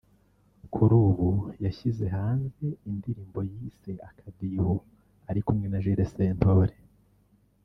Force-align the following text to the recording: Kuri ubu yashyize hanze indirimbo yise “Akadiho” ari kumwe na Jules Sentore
Kuri 0.73 0.93
ubu 1.07 1.29
yashyize 1.63 2.03
hanze 2.15 2.65
indirimbo 2.89 3.39
yise 3.51 3.91
“Akadiho” 4.09 4.73
ari 5.29 5.39
kumwe 5.45 5.65
na 5.69 5.79
Jules 5.83 6.11
Sentore 6.15 6.75